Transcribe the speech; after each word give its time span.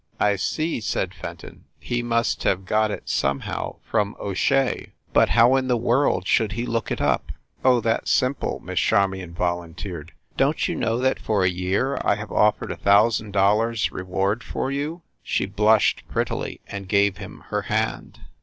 "I 0.19 0.35
see," 0.35 0.81
said 0.81 1.13
Fenton. 1.13 1.65
"He 1.79 2.01
must 2.01 2.41
have 2.41 2.65
got 2.65 2.89
it, 2.89 3.07
somehow, 3.07 3.75
from 3.83 4.15
O 4.17 4.33
Shea. 4.33 4.93
But 5.13 5.29
how 5.29 5.55
in 5.57 5.67
the 5.67 5.77
world 5.77 6.25
should 6.25 6.53
he 6.53 6.65
look 6.65 6.89
it 6.89 6.99
up?" 6.99 7.31
"Oh, 7.63 7.79
that 7.81 8.05
s 8.05 8.09
simple," 8.09 8.59
Miss 8.65 8.79
Charmion 8.79 9.35
volunteered. 9.35 10.11
"Don 10.37 10.55
t 10.55 10.71
you 10.71 10.75
know 10.75 10.97
that 10.97 11.19
for 11.19 11.43
a 11.43 11.49
year 11.49 11.99
I 12.03 12.15
have 12.15 12.31
offered 12.31 12.71
a 12.71 12.77
thousand 12.81 13.33
dollars 13.33 13.91
reward 13.91 14.43
for 14.43 14.71
you?" 14.71 15.03
She 15.21 15.45
blushed 15.45 16.01
prettily, 16.07 16.61
and 16.65 16.89
gave 16.89 17.17
him 17.17 17.43
her 17.49 17.61
hand. 17.69 18.21